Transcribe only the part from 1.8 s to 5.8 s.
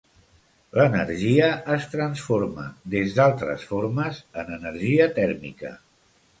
transforma des d'altres formes en energia tèrmica.